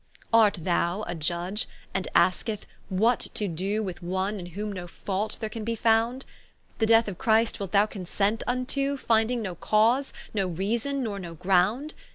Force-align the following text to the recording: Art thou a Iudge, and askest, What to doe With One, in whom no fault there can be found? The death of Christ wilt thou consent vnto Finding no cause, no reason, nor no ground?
Art 0.33 0.61
thou 0.63 1.03
a 1.03 1.13
Iudge, 1.13 1.67
and 1.93 2.07
askest, 2.15 2.65
What 2.89 3.27
to 3.35 3.47
doe 3.47 3.83
With 3.83 4.01
One, 4.01 4.39
in 4.39 4.47
whom 4.47 4.71
no 4.71 4.87
fault 4.87 5.37
there 5.39 5.47
can 5.47 5.63
be 5.63 5.75
found? 5.75 6.25
The 6.79 6.87
death 6.87 7.07
of 7.07 7.19
Christ 7.19 7.59
wilt 7.59 7.71
thou 7.71 7.85
consent 7.85 8.41
vnto 8.47 8.97
Finding 8.97 9.43
no 9.43 9.53
cause, 9.53 10.11
no 10.33 10.47
reason, 10.47 11.03
nor 11.03 11.19
no 11.19 11.35
ground? 11.35 11.93